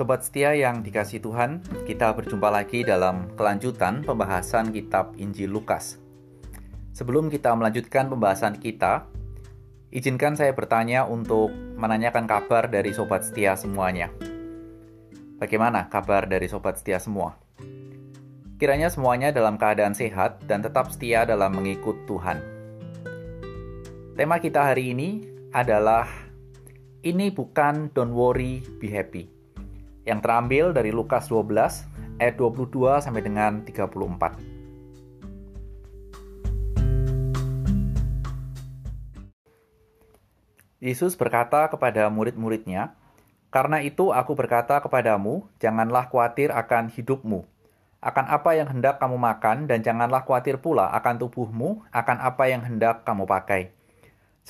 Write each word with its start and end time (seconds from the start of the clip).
Sobat 0.00 0.24
setia 0.24 0.56
yang 0.56 0.80
dikasih 0.80 1.20
Tuhan, 1.20 1.60
kita 1.84 2.16
berjumpa 2.16 2.48
lagi 2.48 2.80
dalam 2.80 3.36
kelanjutan 3.36 4.00
pembahasan 4.00 4.72
kitab 4.72 5.12
Injil 5.20 5.52
Lukas. 5.52 6.00
Sebelum 6.96 7.28
kita 7.28 7.52
melanjutkan 7.52 8.08
pembahasan 8.08 8.56
kita, 8.56 9.04
izinkan 9.92 10.40
saya 10.40 10.56
bertanya 10.56 11.04
untuk 11.04 11.52
menanyakan 11.52 12.24
kabar 12.24 12.72
dari 12.72 12.96
sobat 12.96 13.28
setia 13.28 13.60
semuanya. 13.60 14.08
Bagaimana 15.36 15.92
kabar 15.92 16.24
dari 16.24 16.48
sobat 16.48 16.80
setia 16.80 16.96
semua? 16.96 17.36
Kiranya 18.56 18.88
semuanya 18.88 19.36
dalam 19.36 19.60
keadaan 19.60 19.92
sehat 19.92 20.40
dan 20.48 20.64
tetap 20.64 20.88
setia 20.96 21.28
dalam 21.28 21.52
mengikut 21.52 22.08
Tuhan. 22.08 22.40
Tema 24.16 24.40
kita 24.40 24.64
hari 24.64 24.96
ini 24.96 25.28
adalah 25.52 26.08
ini 27.04 27.28
bukan 27.28 27.92
don't 27.92 28.16
worry, 28.16 28.64
be 28.80 28.88
happy. 28.88 29.39
Yang 30.08 30.18
terambil 30.24 30.72
dari 30.72 30.90
Lukas 30.94 31.28
12 31.28 31.84
ayat 32.20 32.34
22 32.36 33.00
sampai 33.00 33.22
dengan 33.24 33.64
34. 33.64 34.36
Yesus 40.80 41.12
berkata 41.12 41.68
kepada 41.68 42.08
murid-muridnya, 42.08 42.96
"Karena 43.52 43.84
itu 43.84 44.16
aku 44.16 44.32
berkata 44.32 44.80
kepadamu, 44.80 45.44
janganlah 45.60 46.08
khawatir 46.08 46.48
akan 46.48 46.88
hidupmu, 46.88 47.44
akan 48.00 48.24
apa 48.32 48.56
yang 48.56 48.64
hendak 48.72 48.96
kamu 48.96 49.20
makan, 49.20 49.68
dan 49.68 49.84
janganlah 49.84 50.24
khawatir 50.24 50.56
pula 50.56 50.88
akan 50.96 51.20
tubuhmu, 51.20 51.84
akan 51.92 52.16
apa 52.24 52.48
yang 52.48 52.64
hendak 52.64 53.04
kamu 53.04 53.28
pakai." 53.28 53.79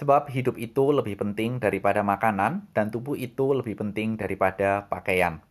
Sebab 0.01 0.33
hidup 0.33 0.57
itu 0.57 0.97
lebih 0.97 1.21
penting 1.21 1.61
daripada 1.61 2.01
makanan, 2.01 2.73
dan 2.73 2.89
tubuh 2.89 3.21
itu 3.21 3.53
lebih 3.53 3.77
penting 3.77 4.17
daripada 4.17 4.89
pakaian. 4.89 5.45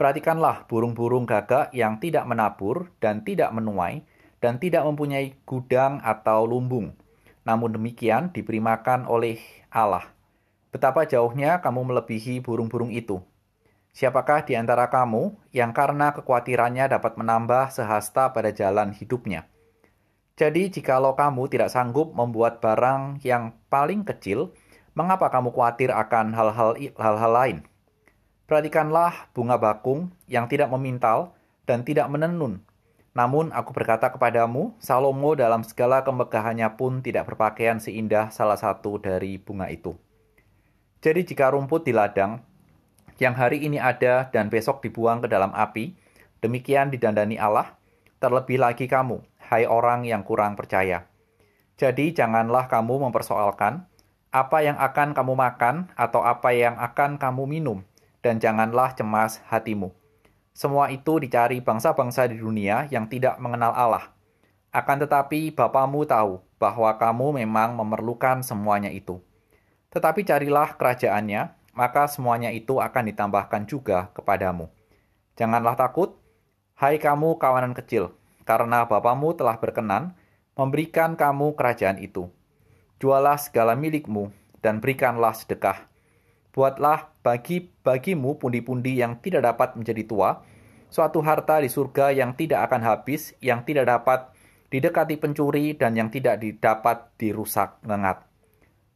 Perhatikanlah 0.00 0.64
burung-burung 0.64 1.28
gagak 1.28 1.76
yang 1.76 2.00
tidak 2.00 2.24
menabur 2.24 2.88
dan 3.04 3.20
tidak 3.20 3.52
menuai, 3.52 4.00
dan 4.40 4.56
tidak 4.56 4.80
mempunyai 4.80 5.36
gudang 5.44 6.00
atau 6.00 6.48
lumbung. 6.48 6.96
Namun 7.44 7.76
demikian 7.76 8.32
diberi 8.32 8.64
makan 8.64 9.04
oleh 9.04 9.36
Allah. 9.68 10.08
Betapa 10.72 11.04
jauhnya 11.04 11.60
kamu 11.60 11.92
melebihi 11.92 12.40
burung-burung 12.40 12.96
itu. 12.96 13.20
Siapakah 13.92 14.48
di 14.48 14.56
antara 14.56 14.88
kamu 14.88 15.36
yang 15.52 15.76
karena 15.76 16.16
kekhawatirannya 16.16 16.96
dapat 16.96 17.20
menambah 17.20 17.76
sehasta 17.76 18.32
pada 18.32 18.56
jalan 18.56 18.96
hidupnya?' 18.96 19.55
Jadi, 20.36 20.68
jikalau 20.68 21.16
kamu 21.16 21.48
tidak 21.48 21.72
sanggup 21.72 22.12
membuat 22.12 22.60
barang 22.60 23.24
yang 23.24 23.56
paling 23.72 24.04
kecil, 24.04 24.52
mengapa 24.92 25.32
kamu 25.32 25.48
khawatir 25.48 25.88
akan 25.88 26.36
hal-hal 26.36 26.76
hal-hal 26.76 27.32
lain? 27.32 27.58
Perhatikanlah 28.44 29.32
bunga 29.32 29.56
bakung 29.56 30.12
yang 30.28 30.44
tidak 30.44 30.68
memintal 30.68 31.32
dan 31.64 31.88
tidak 31.88 32.12
menenun. 32.12 32.60
Namun 33.16 33.48
aku 33.48 33.72
berkata 33.72 34.12
kepadamu, 34.12 34.76
Salomo 34.76 35.32
dalam 35.32 35.64
segala 35.64 36.04
kemegahannya 36.04 36.68
pun 36.76 37.00
tidak 37.00 37.32
berpakaian 37.32 37.80
seindah 37.80 38.28
salah 38.28 38.60
satu 38.60 39.00
dari 39.00 39.40
bunga 39.40 39.72
itu. 39.72 39.96
Jadi 41.00 41.32
jika 41.32 41.48
rumput 41.48 41.88
di 41.88 41.96
ladang 41.96 42.44
yang 43.16 43.32
hari 43.32 43.64
ini 43.64 43.80
ada 43.80 44.28
dan 44.28 44.52
besok 44.52 44.84
dibuang 44.84 45.24
ke 45.24 45.32
dalam 45.32 45.48
api, 45.56 45.96
demikian 46.44 46.92
didandani 46.92 47.40
Allah, 47.40 47.72
terlebih 48.20 48.60
lagi 48.60 48.84
kamu, 48.84 49.24
hai 49.46 49.64
orang 49.64 50.02
yang 50.02 50.26
kurang 50.26 50.58
percaya. 50.58 51.06
Jadi 51.76 52.12
janganlah 52.16 52.66
kamu 52.66 53.08
mempersoalkan 53.08 53.86
apa 54.34 54.58
yang 54.60 54.76
akan 54.76 55.16
kamu 55.16 55.32
makan 55.32 55.88
atau 55.96 56.20
apa 56.20 56.52
yang 56.52 56.76
akan 56.76 57.16
kamu 57.16 57.48
minum, 57.48 57.78
dan 58.20 58.36
janganlah 58.42 58.92
cemas 58.92 59.40
hatimu. 59.48 59.94
Semua 60.56 60.88
itu 60.88 61.20
dicari 61.20 61.60
bangsa-bangsa 61.60 62.28
di 62.28 62.40
dunia 62.40 62.88
yang 62.88 63.08
tidak 63.08 63.36
mengenal 63.40 63.76
Allah. 63.76 64.12
Akan 64.72 65.00
tetapi 65.00 65.52
Bapamu 65.52 66.04
tahu 66.04 66.40
bahwa 66.56 66.92
kamu 66.96 67.44
memang 67.44 67.76
memerlukan 67.76 68.40
semuanya 68.40 68.88
itu. 68.88 69.20
Tetapi 69.92 70.24
carilah 70.24 70.76
kerajaannya, 70.76 71.52
maka 71.76 72.08
semuanya 72.08 72.52
itu 72.52 72.80
akan 72.80 73.08
ditambahkan 73.12 73.68
juga 73.68 74.08
kepadamu. 74.16 74.68
Janganlah 75.36 75.76
takut, 75.76 76.16
hai 76.80 76.96
kamu 76.96 77.36
kawanan 77.36 77.76
kecil, 77.76 78.16
karena 78.46 78.86
Bapamu 78.86 79.34
telah 79.34 79.58
berkenan 79.58 80.14
memberikan 80.56 81.18
kamu 81.18 81.58
kerajaan 81.58 81.98
itu. 82.00 82.30
Jualah 82.96 83.36
segala 83.36 83.76
milikmu 83.76 84.32
dan 84.64 84.80
berikanlah 84.80 85.36
sedekah. 85.36 85.84
Buatlah 86.56 87.12
bagi 87.20 87.68
bagimu 87.84 88.40
pundi-pundi 88.40 88.96
yang 89.04 89.20
tidak 89.20 89.44
dapat 89.44 89.76
menjadi 89.76 90.08
tua, 90.08 90.40
suatu 90.88 91.20
harta 91.20 91.60
di 91.60 91.68
surga 91.68 92.16
yang 92.16 92.32
tidak 92.32 92.72
akan 92.72 92.80
habis, 92.80 93.36
yang 93.44 93.60
tidak 93.68 93.92
dapat 93.92 94.32
didekati 94.72 95.20
pencuri 95.20 95.76
dan 95.76 95.92
yang 95.92 96.08
tidak 96.08 96.40
didapat 96.40 97.12
dirusak 97.20 97.76
lengat. 97.84 98.24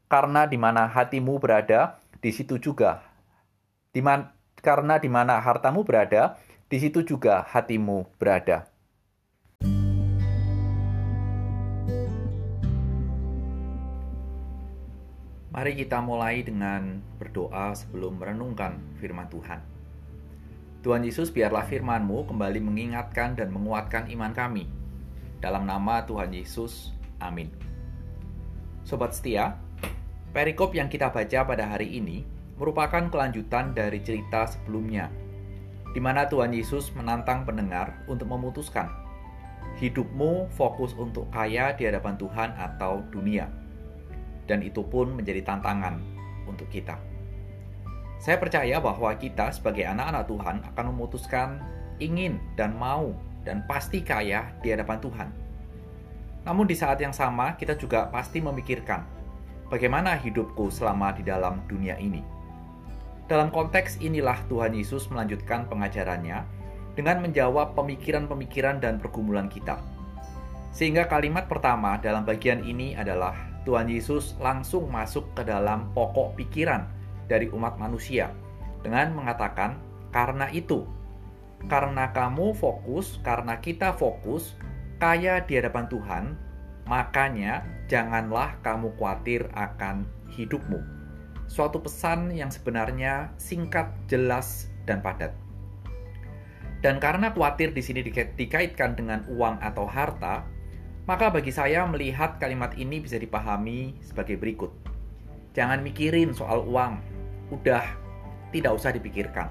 Karena 0.09 0.49
di 0.49 0.57
mana 0.57 0.89
hatimu 0.89 1.37
berada, 1.37 2.01
di 2.25 2.33
situ 2.33 2.57
juga. 2.57 3.05
Diman, 3.93 4.33
karena 4.65 4.97
di 4.97 5.13
mana 5.13 5.37
hartamu 5.45 5.85
berada, 5.85 6.41
di 6.73 6.81
situ 6.81 7.05
juga 7.05 7.45
hatimu 7.45 8.09
berada. 8.17 8.70
Mari 15.61 15.77
kita 15.77 16.01
mulai 16.01 16.41
dengan 16.41 17.05
berdoa 17.21 17.77
sebelum 17.77 18.17
merenungkan 18.17 18.81
firman 18.97 19.29
Tuhan. 19.29 19.61
Tuhan 20.81 21.05
Yesus, 21.05 21.29
biarlah 21.29 21.69
firman-Mu 21.69 22.25
kembali 22.33 22.65
mengingatkan 22.65 23.37
dan 23.37 23.53
menguatkan 23.53 24.09
iman 24.09 24.33
kami. 24.33 24.65
Dalam 25.37 25.69
nama 25.69 26.01
Tuhan 26.09 26.33
Yesus, 26.33 26.97
amin. 27.21 27.53
Sobat 28.89 29.13
setia, 29.13 29.61
perikop 30.33 30.73
yang 30.73 30.89
kita 30.89 31.13
baca 31.13 31.45
pada 31.45 31.69
hari 31.69 31.93
ini 31.93 32.25
merupakan 32.57 33.13
kelanjutan 33.13 33.77
dari 33.77 34.01
cerita 34.01 34.49
sebelumnya, 34.49 35.13
di 35.93 36.01
mana 36.01 36.25
Tuhan 36.25 36.57
Yesus 36.57 36.89
menantang 36.97 37.45
pendengar 37.45 38.01
untuk 38.09 38.33
memutuskan 38.33 38.89
hidupmu 39.77 40.57
fokus 40.57 40.97
untuk 40.97 41.29
kaya 41.29 41.77
di 41.77 41.85
hadapan 41.85 42.17
Tuhan 42.17 42.57
atau 42.57 43.05
dunia 43.13 43.60
dan 44.51 44.67
itu 44.67 44.83
pun 44.83 45.15
menjadi 45.15 45.47
tantangan 45.47 46.03
untuk 46.51 46.67
kita. 46.67 46.99
Saya 48.19 48.37
percaya 48.37 48.83
bahwa 48.83 49.15
kita 49.15 49.55
sebagai 49.55 49.87
anak-anak 49.87 50.27
Tuhan 50.27 50.57
akan 50.75 50.85
memutuskan 50.91 51.49
ingin 52.03 52.43
dan 52.59 52.75
mau 52.75 53.15
dan 53.47 53.63
pasti 53.71 54.03
kaya 54.03 54.51
di 54.61 54.75
hadapan 54.75 54.99
Tuhan. 54.99 55.29
Namun 56.45 56.67
di 56.67 56.75
saat 56.75 56.99
yang 56.99 57.15
sama 57.15 57.55
kita 57.55 57.79
juga 57.79 58.11
pasti 58.11 58.43
memikirkan 58.43 59.07
bagaimana 59.71 60.19
hidupku 60.19 60.69
selama 60.69 61.15
di 61.15 61.23
dalam 61.25 61.65
dunia 61.71 61.97
ini. 61.97 62.21
Dalam 63.31 63.49
konteks 63.55 64.03
inilah 64.03 64.43
Tuhan 64.51 64.75
Yesus 64.75 65.07
melanjutkan 65.09 65.71
pengajarannya 65.71 66.43
dengan 66.99 67.23
menjawab 67.23 67.79
pemikiran-pemikiran 67.79 68.83
dan 68.83 68.99
pergumulan 68.99 69.47
kita. 69.47 69.79
Sehingga 70.75 71.07
kalimat 71.07 71.47
pertama 71.47 71.97
dalam 72.03 72.27
bagian 72.27 72.67
ini 72.67 72.99
adalah 72.99 73.50
Tuhan 73.69 73.93
Yesus 73.93 74.37
langsung 74.41 74.89
masuk 74.89 75.29
ke 75.37 75.45
dalam 75.45 75.93
pokok 75.93 76.37
pikiran 76.37 76.89
dari 77.29 77.53
umat 77.53 77.77
manusia 77.77 78.33
dengan 78.81 79.13
mengatakan, 79.13 79.77
"Karena 80.11 80.49
itu, 80.51 80.89
karena 81.69 82.11
kamu 82.11 82.57
fokus, 82.57 83.21
karena 83.21 83.61
kita 83.61 83.93
fokus, 83.93 84.57
kaya 84.97 85.45
di 85.45 85.61
hadapan 85.61 85.87
Tuhan, 85.93 86.25
makanya 86.89 87.63
janganlah 87.87 88.57
kamu 88.65 88.91
khawatir 88.97 89.47
akan 89.53 90.09
hidupmu." 90.33 90.81
Suatu 91.51 91.83
pesan 91.83 92.31
yang 92.31 92.49
sebenarnya 92.49 93.35
singkat, 93.37 93.91
jelas, 94.07 94.71
dan 94.89 95.03
padat. 95.03 95.35
Dan 96.81 96.97
karena 96.97 97.29
khawatir 97.29 97.77
di 97.77 97.83
sini 97.85 98.01
dikaitkan 98.39 98.97
dengan 98.97 99.21
uang 99.29 99.61
atau 99.61 99.85
harta, 99.85 100.49
maka 101.11 101.27
bagi 101.27 101.51
saya 101.51 101.83
melihat 101.91 102.39
kalimat 102.39 102.71
ini 102.79 103.03
bisa 103.03 103.19
dipahami 103.19 103.99
sebagai 103.99 104.39
berikut. 104.39 104.71
Jangan 105.59 105.83
mikirin 105.83 106.31
soal 106.31 106.63
uang, 106.63 107.03
udah 107.51 107.83
tidak 108.55 108.79
usah 108.79 108.95
dipikirkan. 108.95 109.51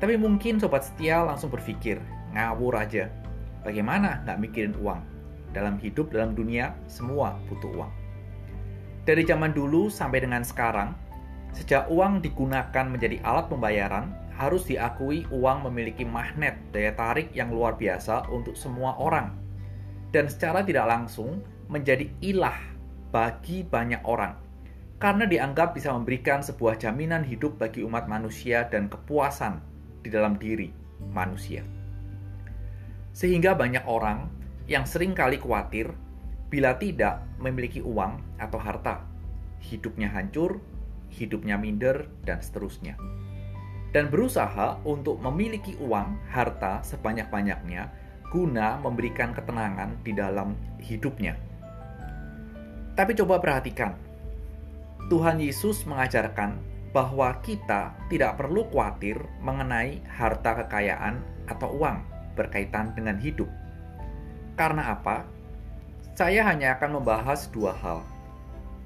Tapi 0.00 0.16
mungkin 0.16 0.56
sobat 0.56 0.88
setia 0.88 1.20
langsung 1.20 1.52
berpikir, 1.52 2.00
ngawur 2.32 2.80
aja. 2.80 3.12
Bagaimana 3.60 4.24
nggak 4.24 4.40
mikirin 4.40 4.72
uang? 4.80 5.04
Dalam 5.52 5.76
hidup, 5.84 6.16
dalam 6.16 6.32
dunia, 6.32 6.72
semua 6.88 7.36
butuh 7.52 7.68
uang. 7.84 7.92
Dari 9.04 9.28
zaman 9.28 9.52
dulu 9.52 9.92
sampai 9.92 10.24
dengan 10.24 10.48
sekarang, 10.48 10.96
sejak 11.52 11.92
uang 11.92 12.24
digunakan 12.24 12.88
menjadi 12.88 13.20
alat 13.20 13.52
pembayaran, 13.52 14.16
harus 14.32 14.64
diakui 14.64 15.28
uang 15.28 15.68
memiliki 15.68 16.08
magnet 16.08 16.56
daya 16.72 16.96
tarik 16.96 17.36
yang 17.36 17.52
luar 17.52 17.76
biasa 17.76 18.24
untuk 18.32 18.56
semua 18.56 18.96
orang 18.96 19.47
dan 20.14 20.26
secara 20.28 20.64
tidak 20.64 20.88
langsung 20.88 21.44
menjadi 21.68 22.08
ilah 22.24 22.56
bagi 23.12 23.64
banyak 23.64 24.04
orang. 24.04 24.48
karena 24.98 25.30
dianggap 25.30 25.78
bisa 25.78 25.94
memberikan 25.94 26.42
sebuah 26.42 26.74
jaminan 26.74 27.22
hidup 27.22 27.54
bagi 27.54 27.86
umat 27.86 28.10
manusia 28.10 28.66
dan 28.66 28.90
kepuasan 28.90 29.62
di 30.02 30.10
dalam 30.10 30.34
diri 30.34 30.74
manusia. 31.14 31.62
Sehingga 33.14 33.54
banyak 33.54 33.86
orang 33.86 34.26
yang 34.66 34.82
sering 34.82 35.14
kali 35.14 35.38
khawatir 35.38 35.94
bila 36.50 36.74
tidak 36.82 37.22
memiliki 37.38 37.78
uang 37.78 38.42
atau 38.42 38.58
harta, 38.58 39.06
hidupnya 39.62 40.10
hancur, 40.10 40.58
hidupnya 41.14 41.54
minder, 41.54 42.10
dan 42.26 42.42
seterusnya. 42.42 42.98
Dan 43.94 44.12
berusaha 44.12 44.82
untuk 44.84 45.22
memiliki 45.22 45.78
uang, 45.80 46.28
harta 46.28 46.84
sebanyak-banyaknya 46.84 47.88
guna 48.28 48.76
memberikan 48.80 49.32
ketenangan 49.32 50.00
di 50.04 50.12
dalam 50.12 50.52
hidupnya. 50.80 51.36
Tapi 52.98 53.12
coba 53.14 53.38
perhatikan, 53.38 53.94
Tuhan 55.08 55.40
Yesus 55.40 55.86
mengajarkan 55.88 56.58
bahwa 56.92 57.36
kita 57.44 57.94
tidak 58.08 58.40
perlu 58.40 58.66
khawatir 58.68 59.20
mengenai 59.40 60.02
harta 60.08 60.64
kekayaan 60.64 61.20
atau 61.48 61.72
uang 61.78 62.02
berkaitan 62.36 62.92
dengan 62.96 63.16
hidup. 63.16 63.48
Karena 64.58 64.98
apa? 64.98 65.24
Saya 66.18 66.42
hanya 66.50 66.74
akan 66.74 66.98
membahas 66.98 67.46
dua 67.54 67.70
hal 67.78 68.02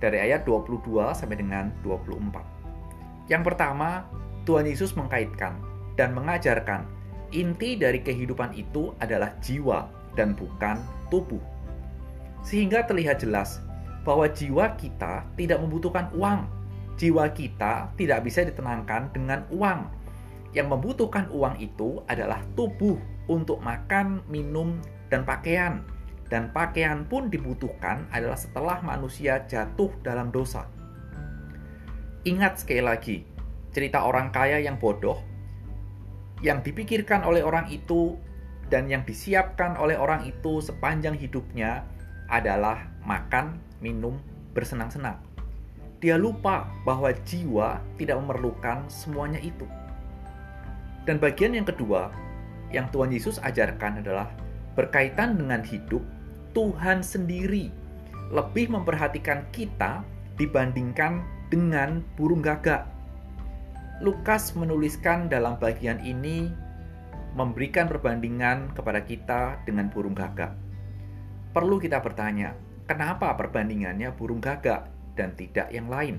dari 0.03 0.19
ayat 0.19 0.45
22 0.45 1.15
sampai 1.15 1.39
dengan 1.39 1.73
24. 1.81 3.33
Yang 3.33 3.43
pertama, 3.47 4.05
Tuhan 4.43 4.67
Yesus 4.67 4.93
mengkaitkan 4.99 5.57
dan 5.95 6.13
mengajarkan 6.13 6.85
inti 7.33 7.75
dari 7.81 8.05
kehidupan 8.05 8.53
itu 8.55 8.93
adalah 9.01 9.33
jiwa 9.41 9.89
dan 10.15 10.37
bukan 10.37 10.79
tubuh. 11.09 11.41
Sehingga 12.45 12.85
terlihat 12.85 13.25
jelas 13.25 13.65
bahwa 14.05 14.29
jiwa 14.29 14.77
kita 14.77 15.25
tidak 15.35 15.59
membutuhkan 15.65 16.13
uang. 16.13 16.47
Jiwa 17.01 17.33
kita 17.33 17.91
tidak 17.97 18.29
bisa 18.29 18.45
ditenangkan 18.45 19.11
dengan 19.17 19.49
uang. 19.49 19.89
Yang 20.53 20.69
membutuhkan 20.69 21.33
uang 21.33 21.57
itu 21.59 22.05
adalah 22.05 22.45
tubuh 22.53 23.01
untuk 23.33 23.65
makan, 23.65 24.21
minum, 24.29 24.77
dan 25.09 25.25
pakaian. 25.25 25.81
Dan 26.29 26.53
pakaian 26.53 27.09
pun 27.09 27.33
dibutuhkan 27.33 28.05
adalah 28.13 28.37
setelah 28.37 28.79
manusia 28.85 29.45
jatuh 29.49 29.89
dalam 30.05 30.29
dosa. 30.29 30.69
Ingat 32.29 32.63
sekali 32.63 32.85
lagi, 32.85 33.17
cerita 33.73 34.05
orang 34.05 34.29
kaya 34.31 34.61
yang 34.61 34.77
bodoh 34.77 35.32
yang 36.43 36.61
dipikirkan 36.61 37.23
oleh 37.23 37.41
orang 37.41 37.71
itu 37.71 38.19
dan 38.69 38.91
yang 38.91 39.07
disiapkan 39.07 39.79
oleh 39.79 39.95
orang 39.95 40.27
itu 40.27 40.59
sepanjang 40.59 41.15
hidupnya 41.15 41.87
adalah 42.27 42.91
makan, 43.07 43.57
minum, 43.79 44.19
bersenang-senang. 44.53 45.17
Dia 46.03 46.19
lupa 46.19 46.67
bahwa 46.83 47.15
jiwa 47.23 47.79
tidak 47.95 48.19
memerlukan 48.19 48.83
semuanya 48.91 49.39
itu. 49.39 49.65
Dan 51.07 51.23
bagian 51.23 51.55
yang 51.55 51.67
kedua 51.67 52.11
yang 52.75 52.91
Tuhan 52.91 53.15
Yesus 53.15 53.39
ajarkan 53.39 54.03
adalah 54.03 54.27
berkaitan 54.75 55.39
dengan 55.39 55.63
hidup, 55.63 56.03
Tuhan 56.57 57.07
sendiri 57.07 57.71
lebih 58.33 58.73
memperhatikan 58.73 59.45
kita 59.53 60.03
dibandingkan 60.41 61.21
dengan 61.53 62.01
burung 62.17 62.41
gagak 62.41 62.89
Lukas 64.03 64.59
menuliskan 64.59 65.31
dalam 65.31 65.63
bagian 65.63 66.03
ini 66.03 66.51
memberikan 67.39 67.87
perbandingan 67.87 68.75
kepada 68.75 69.07
kita 69.07 69.63
dengan 69.63 69.95
burung 69.95 70.11
gagak. 70.11 70.59
Perlu 71.55 71.79
kita 71.79 72.03
bertanya, 72.03 72.59
kenapa 72.91 73.31
perbandingannya 73.39 74.11
burung 74.19 74.43
gagak 74.43 74.91
dan 75.15 75.39
tidak 75.39 75.71
yang 75.71 75.87
lain? 75.87 76.19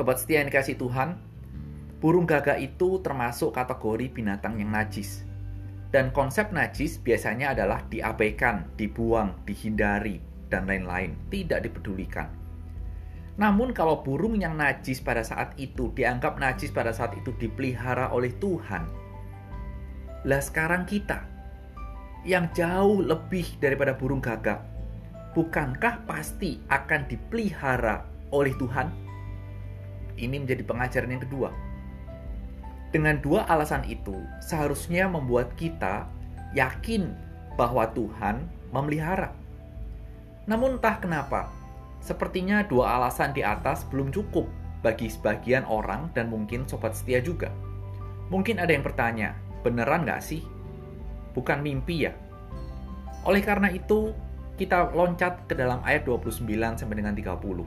Sobat 0.00 0.16
setia 0.16 0.40
yang 0.40 0.48
dikasih 0.48 0.80
Tuhan, 0.80 1.20
burung 2.00 2.24
gagak 2.24 2.56
itu 2.56 3.04
termasuk 3.04 3.52
kategori 3.52 4.08
binatang 4.08 4.56
yang 4.56 4.72
najis. 4.72 5.28
Dan 5.92 6.08
konsep 6.08 6.56
najis 6.56 6.96
biasanya 7.04 7.52
adalah 7.52 7.84
diabaikan, 7.84 8.64
dibuang, 8.80 9.44
dihindari, 9.44 10.24
dan 10.48 10.64
lain-lain, 10.64 11.20
tidak 11.28 11.68
dipedulikan. 11.68 12.39
Namun 13.38 13.70
kalau 13.70 14.02
burung 14.02 14.38
yang 14.38 14.58
najis 14.58 14.98
pada 14.98 15.22
saat 15.22 15.54
itu 15.60 15.94
dianggap 15.94 16.40
najis 16.40 16.74
pada 16.74 16.90
saat 16.90 17.14
itu 17.14 17.30
dipelihara 17.38 18.10
oleh 18.10 18.34
Tuhan. 18.42 18.82
Lah 20.26 20.42
sekarang 20.42 20.84
kita 20.84 21.24
yang 22.26 22.52
jauh 22.52 23.00
lebih 23.00 23.56
daripada 23.62 23.96
burung 23.96 24.20
gagak, 24.20 24.60
bukankah 25.32 26.04
pasti 26.04 26.60
akan 26.68 27.08
dipelihara 27.08 28.04
oleh 28.34 28.52
Tuhan? 28.60 28.92
Ini 30.20 30.36
menjadi 30.36 30.60
pengajaran 30.66 31.16
yang 31.16 31.24
kedua. 31.24 31.48
Dengan 32.90 33.22
dua 33.22 33.46
alasan 33.46 33.86
itu, 33.86 34.18
seharusnya 34.42 35.06
membuat 35.06 35.54
kita 35.54 36.10
yakin 36.52 37.14
bahwa 37.54 37.86
Tuhan 37.94 38.44
memelihara. 38.74 39.30
Namun 40.50 40.76
entah 40.76 40.98
kenapa, 40.98 41.48
Sepertinya 42.00 42.64
dua 42.64 42.96
alasan 42.96 43.36
di 43.36 43.44
atas 43.44 43.84
belum 43.92 44.08
cukup 44.08 44.48
bagi 44.80 45.12
sebagian 45.12 45.68
orang 45.68 46.08
dan 46.16 46.32
mungkin 46.32 46.64
sobat 46.64 46.96
setia 46.96 47.20
juga. 47.20 47.52
Mungkin 48.32 48.56
ada 48.56 48.72
yang 48.72 48.80
bertanya, 48.80 49.36
beneran 49.60 50.08
nggak 50.08 50.24
sih? 50.24 50.40
Bukan 51.36 51.60
mimpi 51.60 52.08
ya? 52.08 52.12
Oleh 53.28 53.44
karena 53.44 53.68
itu, 53.68 54.16
kita 54.56 54.92
loncat 54.96 55.44
ke 55.44 55.52
dalam 55.56 55.84
ayat 55.84 56.08
29 56.08 56.48
sampai 56.80 56.96
dengan 56.96 57.12
30. 57.12 57.64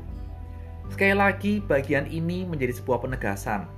Sekali 0.89 1.15
lagi, 1.15 1.53
bagian 1.61 2.09
ini 2.09 2.45
menjadi 2.45 2.73
sebuah 2.73 3.05
penegasan 3.05 3.69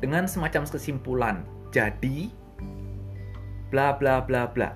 dengan 0.00 0.24
semacam 0.24 0.64
kesimpulan. 0.64 1.36
Jadi, 1.68 2.32
bla 3.68 3.92
bla 3.92 4.24
bla 4.24 4.48
bla. 4.48 4.72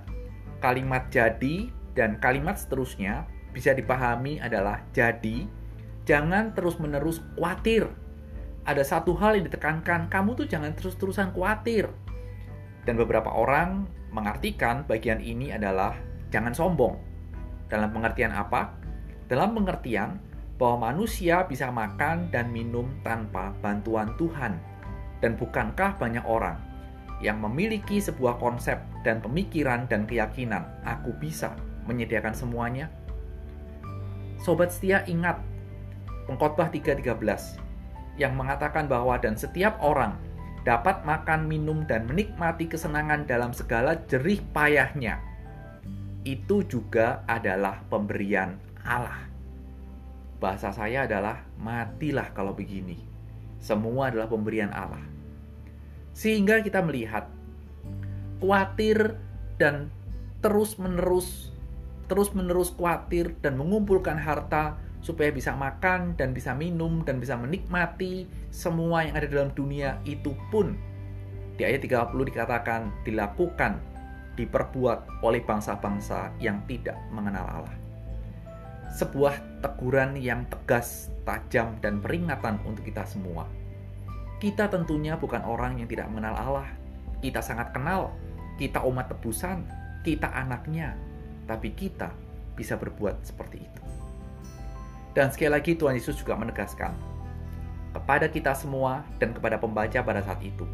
Kalimat 0.61 1.09
jadi 1.09 1.73
dan 1.97 2.21
kalimat 2.21 2.61
seterusnya 2.61 3.25
bisa 3.53 3.77
dipahami 3.77 4.41
adalah 4.41 4.81
jadi 4.97 5.47
jangan 6.09 6.57
terus-menerus 6.57 7.23
khawatir. 7.37 7.87
Ada 8.63 8.83
satu 8.83 9.15
hal 9.19 9.39
yang 9.39 9.47
ditekankan, 9.47 10.09
kamu 10.09 10.39
tuh 10.39 10.47
jangan 10.49 10.73
terus-terusan 10.75 11.35
khawatir. 11.35 11.91
Dan 12.83 12.99
beberapa 12.99 13.31
orang 13.31 13.87
mengartikan 14.11 14.83
bagian 14.87 15.23
ini 15.23 15.55
adalah 15.55 15.95
jangan 16.33 16.55
sombong. 16.55 16.99
Dalam 17.71 17.91
pengertian 17.91 18.35
apa? 18.35 18.75
Dalam 19.27 19.55
pengertian 19.55 20.19
bahwa 20.61 20.93
manusia 20.95 21.43
bisa 21.49 21.73
makan 21.75 22.31
dan 22.31 22.55
minum 22.55 22.87
tanpa 23.03 23.51
bantuan 23.59 24.15
Tuhan. 24.15 24.59
Dan 25.23 25.39
bukankah 25.39 25.99
banyak 26.03 26.23
orang 26.27 26.59
yang 27.23 27.39
memiliki 27.39 28.03
sebuah 28.03 28.43
konsep 28.43 28.79
dan 29.07 29.23
pemikiran 29.23 29.87
dan 29.87 30.07
keyakinan, 30.07 30.67
aku 30.83 31.15
bisa 31.19 31.55
menyediakan 31.87 32.35
semuanya? 32.35 32.91
Sobat 34.43 34.75
setia 34.75 35.07
ingat 35.07 35.39
Pengkhotbah 36.27 36.67
3.13 36.67 38.19
yang 38.19 38.35
mengatakan 38.35 38.91
bahwa 38.91 39.15
dan 39.23 39.39
setiap 39.39 39.79
orang 39.79 40.19
dapat 40.63 41.03
makan, 41.03 41.47
minum, 41.47 41.83
dan 41.87 42.07
menikmati 42.07 42.71
kesenangan 42.71 43.27
dalam 43.27 43.51
segala 43.55 43.99
jerih 44.07 44.43
payahnya. 44.55 45.19
Itu 46.23 46.63
juga 46.67 47.27
adalah 47.27 47.83
pemberian 47.91 48.59
Allah. 48.87 49.27
Bahasa 50.39 50.75
saya 50.75 51.07
adalah 51.07 51.43
matilah 51.59 52.31
kalau 52.35 52.55
begini. 52.55 52.99
Semua 53.63 54.11
adalah 54.11 54.27
pemberian 54.27 54.71
Allah. 54.75 55.03
Sehingga 56.15 56.63
kita 56.63 56.83
melihat 56.83 57.27
khawatir 58.43 59.19
dan 59.59 59.91
terus-menerus 60.43 61.55
terus-menerus 62.13 62.77
khawatir 62.77 63.33
dan 63.41 63.57
mengumpulkan 63.57 64.21
harta 64.21 64.77
supaya 65.01 65.33
bisa 65.33 65.57
makan 65.57 66.13
dan 66.21 66.37
bisa 66.37 66.53
minum 66.53 67.01
dan 67.09 67.17
bisa 67.17 67.41
menikmati 67.41 68.29
semua 68.53 69.09
yang 69.09 69.17
ada 69.17 69.25
dalam 69.25 69.49
dunia 69.57 69.97
itu 70.05 70.37
pun 70.53 70.77
di 71.57 71.65
ayat 71.65 71.81
30 71.89 72.13
dikatakan 72.13 72.93
dilakukan 73.09 73.81
diperbuat 74.37 75.25
oleh 75.25 75.41
bangsa-bangsa 75.41 76.37
yang 76.37 76.61
tidak 76.69 76.97
mengenal 77.13 77.45
Allah. 77.49 77.77
Sebuah 78.93 79.65
teguran 79.65 80.17
yang 80.21 80.45
tegas, 80.53 81.09
tajam 81.25 81.81
dan 81.81 82.01
peringatan 82.01 82.61
untuk 82.69 82.85
kita 82.85 83.09
semua. 83.09 83.49
Kita 84.41 84.69
tentunya 84.69 85.17
bukan 85.17 85.45
orang 85.45 85.81
yang 85.81 85.89
tidak 85.89 86.13
mengenal 86.13 86.37
Allah. 86.37 86.69
Kita 87.25 87.41
sangat 87.41 87.73
kenal. 87.73 88.13
Kita 88.61 88.85
umat 88.85 89.09
tebusan, 89.09 89.65
kita 90.05 90.29
anaknya, 90.29 90.93
tapi 91.47 91.75
kita 91.75 92.11
bisa 92.55 92.77
berbuat 92.79 93.23
seperti 93.25 93.63
itu. 93.63 93.83
Dan 95.13 95.29
sekali 95.29 95.53
lagi 95.53 95.77
Tuhan 95.77 95.97
Yesus 95.97 96.17
juga 96.17 96.37
menegaskan 96.37 96.93
kepada 97.93 98.27
kita 98.29 98.57
semua 98.57 99.05
dan 99.21 99.37
kepada 99.37 99.61
pembaca 99.61 100.01
pada 100.01 100.21
saat 100.25 100.41
itu. 100.41 100.65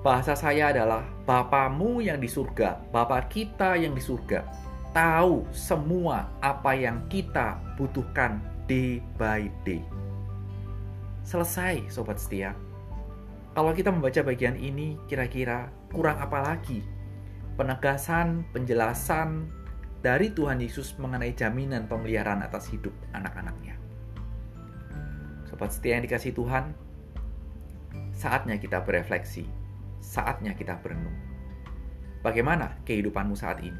Bahasa 0.00 0.32
saya 0.32 0.72
adalah 0.72 1.04
Bapamu 1.28 2.00
yang 2.00 2.16
di 2.16 2.28
surga, 2.28 2.80
Bapa 2.88 3.20
kita 3.28 3.76
yang 3.76 3.92
di 3.92 4.00
surga, 4.00 4.48
tahu 4.96 5.44
semua 5.52 6.32
apa 6.40 6.72
yang 6.72 7.04
kita 7.12 7.60
butuhkan 7.76 8.40
day 8.64 9.04
by 9.20 9.52
day. 9.68 9.84
Selesai, 11.20 11.84
sobat 11.92 12.16
setia. 12.16 12.56
Kalau 13.52 13.76
kita 13.76 13.92
membaca 13.92 14.24
bagian 14.24 14.56
ini, 14.56 14.96
kira-kira 15.04 15.68
kurang 15.92 16.16
apa 16.16 16.38
lagi? 16.40 16.80
Penegasan, 17.60 18.48
penjelasan 18.56 19.44
dari 20.00 20.32
Tuhan 20.32 20.64
Yesus 20.64 20.96
mengenai 20.96 21.36
jaminan 21.36 21.84
pemeliharaan 21.92 22.40
atas 22.40 22.72
hidup 22.72 22.88
anak-anaknya. 23.12 23.76
Sobat 25.44 25.68
setia 25.68 26.00
yang 26.00 26.08
dikasih 26.08 26.32
Tuhan, 26.32 26.72
saatnya 28.16 28.56
kita 28.56 28.80
berefleksi, 28.80 29.44
saatnya 30.00 30.56
kita 30.56 30.80
berenung. 30.80 31.12
Bagaimana 32.24 32.80
kehidupanmu 32.88 33.36
saat 33.36 33.60
ini? 33.60 33.76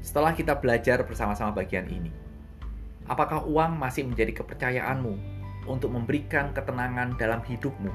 Setelah 0.00 0.32
kita 0.32 0.56
belajar 0.56 1.04
bersama-sama 1.04 1.52
bagian 1.52 1.84
ini, 1.92 2.08
apakah 3.04 3.44
uang 3.44 3.76
masih 3.76 4.08
menjadi 4.08 4.32
kepercayaanmu 4.32 5.12
untuk 5.68 5.92
memberikan 5.92 6.56
ketenangan 6.56 7.20
dalam 7.20 7.44
hidupmu? 7.44 7.92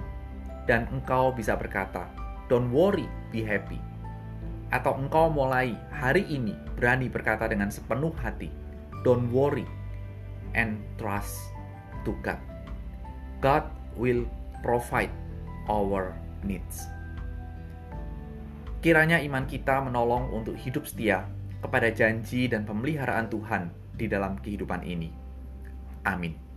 Dan 0.70 0.86
engkau 0.94 1.34
bisa 1.34 1.58
berkata, 1.58 2.06
"Don't 2.46 2.70
worry, 2.70 3.10
be 3.34 3.41
happy." 3.41 3.91
Atau 4.72 4.96
engkau 4.96 5.28
mulai 5.28 5.75
hari 5.92 6.24
ini 6.32 6.56
berani 6.80 7.12
berkata 7.12 7.46
dengan 7.51 7.68
sepenuh 7.68 8.16
hati, 8.24 8.48
"Don't 9.04 9.28
worry 9.30 9.68
and 10.56 10.80
trust 10.96 11.36
to 12.08 12.16
God." 12.24 12.40
God 13.44 13.68
will 14.00 14.24
provide 14.63 15.12
our 15.68 16.16
needs. 16.48 16.88
Kiranya 18.82 19.22
iman 19.22 19.46
kita 19.46 19.84
menolong 19.86 20.34
untuk 20.34 20.58
hidup 20.58 20.90
setia 20.90 21.30
kepada 21.62 21.94
janji 21.94 22.50
dan 22.50 22.66
pemeliharaan 22.66 23.30
Tuhan 23.30 23.70
di 23.94 24.10
dalam 24.10 24.42
kehidupan 24.42 24.82
ini. 24.82 25.13
Amin. 26.01 26.50